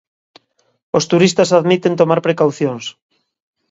[0.97, 2.85] Os turistas admiten tomar precaucións.